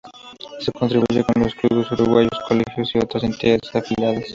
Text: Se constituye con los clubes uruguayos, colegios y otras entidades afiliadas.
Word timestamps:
Se 0.61 0.71
constituye 0.71 1.23
con 1.23 1.43
los 1.43 1.53
clubes 1.53 1.91
uruguayos, 1.91 2.31
colegios 2.47 2.89
y 2.95 2.97
otras 2.97 3.21
entidades 3.23 3.69
afiliadas. 3.75 4.23